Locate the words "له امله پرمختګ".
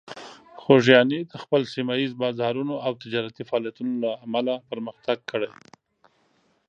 4.03-5.17